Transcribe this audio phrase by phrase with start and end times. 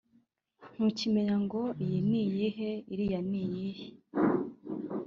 [0.73, 3.87] ntukimenya ngo iyi ni iyihe iriya ni iyihe